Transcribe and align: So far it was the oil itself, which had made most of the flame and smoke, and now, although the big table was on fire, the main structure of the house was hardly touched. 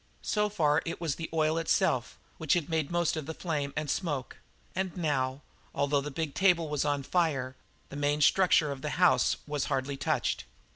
So 0.23 0.49
far 0.49 0.81
it 0.83 0.99
was 0.99 1.13
the 1.13 1.29
oil 1.31 1.59
itself, 1.59 2.17
which 2.39 2.53
had 2.53 2.71
made 2.71 2.89
most 2.89 3.15
of 3.15 3.27
the 3.27 3.35
flame 3.35 3.71
and 3.75 3.87
smoke, 3.87 4.37
and 4.75 4.97
now, 4.97 5.43
although 5.75 6.01
the 6.01 6.09
big 6.09 6.33
table 6.33 6.69
was 6.69 6.83
on 6.83 7.03
fire, 7.03 7.55
the 7.89 7.95
main 7.95 8.21
structure 8.21 8.71
of 8.71 8.81
the 8.81 8.97
house 8.97 9.37
was 9.45 9.65
hardly 9.65 9.97
touched. 9.97 10.45